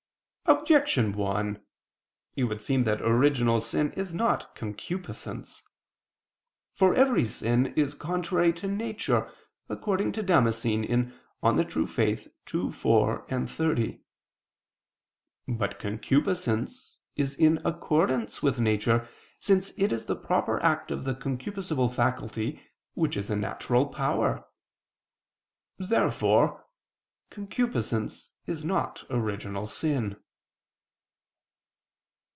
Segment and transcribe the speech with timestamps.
[0.47, 1.65] Objection 1:
[2.35, 5.63] It would seem that original sin is not concupiscence.
[6.73, 9.31] For every sin is contrary to nature,
[9.69, 11.07] according to Damascene (De
[11.41, 12.33] Fide Orth.
[12.55, 14.03] ii, 4, 30).
[15.47, 19.07] But concupiscence is in accordance with nature,
[19.39, 22.61] since it is the proper act of the concupiscible faculty
[22.93, 24.45] which is a natural power.
[25.77, 26.65] Therefore
[27.29, 30.17] concupiscence is not original sin.